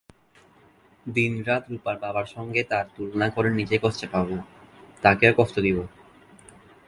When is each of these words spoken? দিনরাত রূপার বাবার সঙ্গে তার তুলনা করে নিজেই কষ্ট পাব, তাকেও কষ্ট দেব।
দিনরাত 1.05 1.63
রূপার 1.69 1.95
বাবার 1.99 2.25
সঙ্গে 2.25 2.61
তার 2.63 2.85
তুলনা 2.95 3.27
করে 3.29 3.49
নিজেই 3.49 3.81
কষ্ট 3.83 4.01
পাব, 4.11 4.27
তাকেও 5.03 5.33
কষ্ট 5.37 5.55
দেব। 5.59 5.77